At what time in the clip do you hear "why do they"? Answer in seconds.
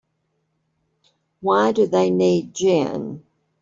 1.41-2.09